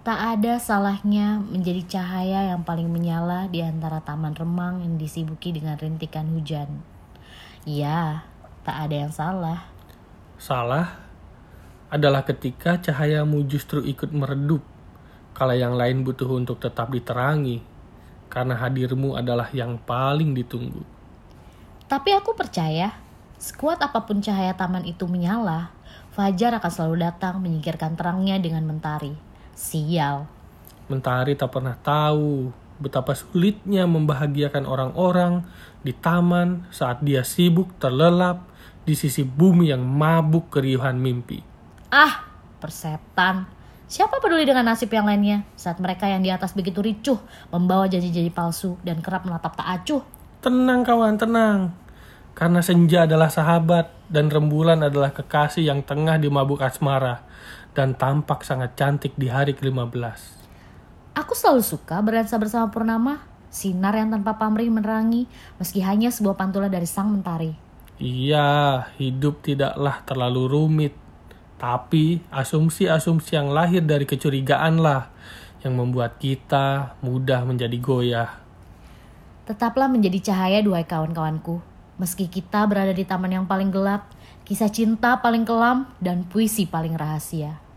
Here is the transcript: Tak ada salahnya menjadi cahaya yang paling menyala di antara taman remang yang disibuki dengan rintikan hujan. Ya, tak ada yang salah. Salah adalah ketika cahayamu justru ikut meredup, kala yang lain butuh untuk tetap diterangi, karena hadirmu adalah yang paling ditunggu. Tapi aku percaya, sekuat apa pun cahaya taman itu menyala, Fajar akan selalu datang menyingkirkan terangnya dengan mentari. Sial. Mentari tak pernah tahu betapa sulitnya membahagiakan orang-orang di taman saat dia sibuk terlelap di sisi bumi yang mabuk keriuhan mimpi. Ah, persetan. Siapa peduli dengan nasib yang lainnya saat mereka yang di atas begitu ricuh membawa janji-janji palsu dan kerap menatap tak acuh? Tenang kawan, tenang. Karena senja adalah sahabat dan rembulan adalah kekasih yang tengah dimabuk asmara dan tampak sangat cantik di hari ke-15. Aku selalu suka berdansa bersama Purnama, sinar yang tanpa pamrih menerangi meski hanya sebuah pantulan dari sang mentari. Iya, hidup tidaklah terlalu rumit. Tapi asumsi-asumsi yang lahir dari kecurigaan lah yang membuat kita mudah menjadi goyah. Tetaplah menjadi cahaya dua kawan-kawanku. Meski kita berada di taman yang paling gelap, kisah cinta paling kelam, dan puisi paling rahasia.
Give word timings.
Tak 0.00 0.40
ada 0.40 0.56
salahnya 0.56 1.36
menjadi 1.44 1.84
cahaya 1.98 2.48
yang 2.54 2.64
paling 2.64 2.88
menyala 2.88 3.44
di 3.52 3.60
antara 3.60 4.00
taman 4.00 4.32
remang 4.32 4.80
yang 4.80 4.96
disibuki 4.96 5.52
dengan 5.52 5.76
rintikan 5.76 6.32
hujan. 6.32 6.80
Ya, 7.68 8.24
tak 8.64 8.88
ada 8.88 9.04
yang 9.04 9.12
salah. 9.12 9.68
Salah 10.40 10.96
adalah 11.92 12.24
ketika 12.24 12.80
cahayamu 12.80 13.44
justru 13.44 13.84
ikut 13.84 14.08
meredup, 14.08 14.64
kala 15.36 15.52
yang 15.52 15.76
lain 15.76 16.00
butuh 16.00 16.32
untuk 16.32 16.56
tetap 16.56 16.88
diterangi, 16.88 17.60
karena 18.32 18.56
hadirmu 18.56 19.12
adalah 19.12 19.52
yang 19.52 19.76
paling 19.76 20.32
ditunggu. 20.32 20.80
Tapi 21.84 22.16
aku 22.16 22.32
percaya, 22.32 22.96
sekuat 23.36 23.84
apa 23.84 24.08
pun 24.08 24.24
cahaya 24.24 24.56
taman 24.56 24.88
itu 24.88 25.04
menyala, 25.04 25.76
Fajar 26.18 26.50
akan 26.58 26.72
selalu 26.72 26.96
datang 27.06 27.38
menyingkirkan 27.38 27.94
terangnya 27.94 28.42
dengan 28.42 28.66
mentari. 28.66 29.27
Sial. 29.58 30.22
Mentari 30.86 31.34
tak 31.34 31.58
pernah 31.58 31.74
tahu 31.74 32.54
betapa 32.78 33.10
sulitnya 33.18 33.90
membahagiakan 33.90 34.62
orang-orang 34.62 35.42
di 35.82 35.90
taman 35.90 36.62
saat 36.70 37.02
dia 37.02 37.26
sibuk 37.26 37.74
terlelap 37.82 38.46
di 38.86 38.94
sisi 38.94 39.26
bumi 39.26 39.74
yang 39.74 39.82
mabuk 39.82 40.54
keriuhan 40.54 40.94
mimpi. 40.94 41.42
Ah, 41.90 42.22
persetan. 42.62 43.50
Siapa 43.90 44.22
peduli 44.22 44.46
dengan 44.46 44.68
nasib 44.68 44.94
yang 44.94 45.10
lainnya 45.10 45.42
saat 45.58 45.82
mereka 45.82 46.06
yang 46.06 46.22
di 46.22 46.30
atas 46.30 46.54
begitu 46.54 46.78
ricuh 46.78 47.18
membawa 47.50 47.90
janji-janji 47.90 48.30
palsu 48.30 48.78
dan 48.86 49.02
kerap 49.02 49.26
menatap 49.26 49.58
tak 49.58 49.66
acuh? 49.66 50.04
Tenang 50.38 50.86
kawan, 50.86 51.18
tenang. 51.18 51.74
Karena 52.38 52.62
senja 52.62 53.02
adalah 53.02 53.34
sahabat 53.34 53.90
dan 54.06 54.30
rembulan 54.30 54.78
adalah 54.78 55.10
kekasih 55.10 55.66
yang 55.66 55.82
tengah 55.82 56.22
dimabuk 56.22 56.62
asmara 56.62 57.26
dan 57.74 57.98
tampak 57.98 58.46
sangat 58.46 58.78
cantik 58.78 59.18
di 59.18 59.26
hari 59.26 59.58
ke-15. 59.58 60.38
Aku 61.18 61.34
selalu 61.34 61.66
suka 61.66 61.98
berdansa 61.98 62.38
bersama 62.38 62.70
Purnama, 62.70 63.26
sinar 63.50 63.98
yang 63.98 64.14
tanpa 64.14 64.38
pamrih 64.38 64.70
menerangi 64.70 65.26
meski 65.58 65.82
hanya 65.82 66.14
sebuah 66.14 66.38
pantulan 66.38 66.70
dari 66.70 66.86
sang 66.86 67.10
mentari. 67.10 67.58
Iya, 67.98 68.86
hidup 69.02 69.42
tidaklah 69.42 70.06
terlalu 70.06 70.46
rumit. 70.46 70.94
Tapi 71.58 72.22
asumsi-asumsi 72.30 73.34
yang 73.34 73.50
lahir 73.50 73.82
dari 73.82 74.06
kecurigaan 74.06 74.78
lah 74.78 75.10
yang 75.66 75.74
membuat 75.74 76.22
kita 76.22 76.94
mudah 77.02 77.42
menjadi 77.42 77.74
goyah. 77.82 78.30
Tetaplah 79.42 79.90
menjadi 79.90 80.30
cahaya 80.30 80.62
dua 80.62 80.86
kawan-kawanku. 80.86 81.77
Meski 81.98 82.30
kita 82.30 82.62
berada 82.70 82.94
di 82.94 83.02
taman 83.02 83.42
yang 83.42 83.46
paling 83.46 83.74
gelap, 83.74 84.06
kisah 84.46 84.70
cinta 84.70 85.18
paling 85.18 85.42
kelam, 85.42 85.90
dan 85.98 86.22
puisi 86.22 86.62
paling 86.64 86.94
rahasia. 86.94 87.67